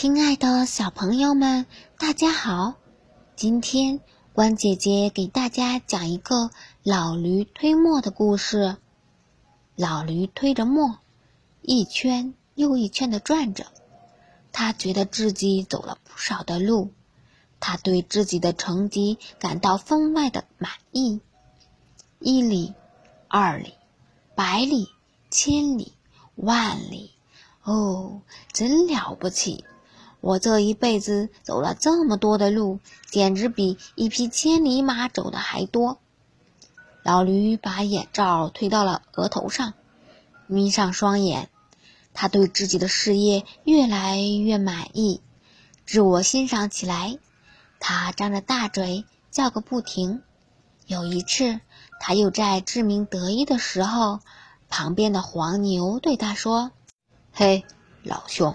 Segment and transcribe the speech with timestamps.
[0.00, 1.66] 亲爱的小朋友们，
[1.98, 2.72] 大家好！
[3.36, 4.00] 今天
[4.32, 6.50] 关姐姐给大家讲一个
[6.82, 8.78] 老驴推磨的故事。
[9.76, 11.00] 老驴推着磨，
[11.60, 13.66] 一圈又一圈的转着，
[14.52, 16.94] 他觉得自己走了不少的路，
[17.60, 21.20] 他对自己的成绩感到分外的满意。
[22.20, 22.72] 一里，
[23.28, 23.74] 二里，
[24.34, 24.88] 百里，
[25.30, 25.92] 千里，
[26.36, 27.12] 万里，
[27.64, 29.66] 哦，真了不起！
[30.20, 32.78] 我这一辈子走了这么多的路，
[33.10, 35.98] 简直比一匹千里马走的还多。
[37.02, 39.72] 老驴把眼罩推到了额头上，
[40.46, 41.48] 眯上双眼，
[42.12, 45.22] 他对自己的事业越来越满意，
[45.86, 47.18] 自我欣赏起来。
[47.78, 50.22] 他张着大嘴叫个不停。
[50.86, 51.60] 有一次，
[51.98, 54.20] 他又在自鸣得意的时候，
[54.68, 56.72] 旁边的黄牛对他说
[57.32, 57.64] ：“嘿，
[58.02, 58.54] 老兄。”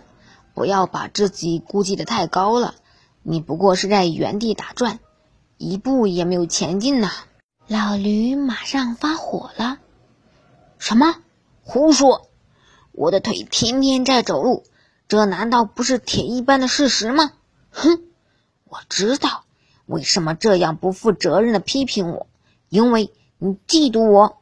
[0.56, 2.76] 不要把自己估计的太高了，
[3.24, 5.00] 你不过是在原地打转，
[5.58, 7.12] 一步也没有前进呐！
[7.68, 9.80] 老驴马上发火了
[10.80, 11.18] ：“什么？
[11.62, 12.30] 胡说！
[12.94, 14.64] 我的腿天天在走路，
[15.10, 17.34] 这难道不是铁一般的事实吗？
[17.70, 18.04] 哼！
[18.64, 19.44] 我知道
[19.86, 22.28] 为什么这样不负责任的批评我，
[22.70, 24.38] 因为你嫉妒我。”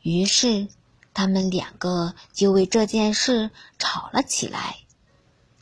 [0.00, 0.68] 于是。
[1.12, 4.78] 他们两个就为这件事吵了起来，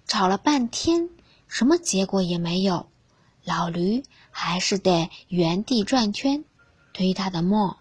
[0.06, 1.08] 吵了半天，
[1.46, 2.88] 什么结果也没有。
[3.44, 6.44] 老驴还是得原地转圈，
[6.92, 7.78] 推他的磨。